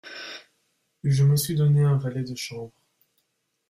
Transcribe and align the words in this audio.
Je 1.03 1.23
me 1.23 1.35
suis 1.37 1.53
donné 1.53 1.83
un 1.83 1.97
valet 1.99 2.23
de 2.23 2.33
chambre. 2.33 2.73